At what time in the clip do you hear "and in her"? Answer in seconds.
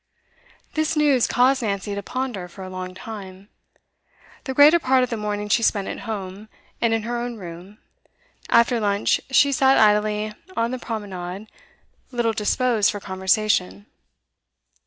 6.81-7.19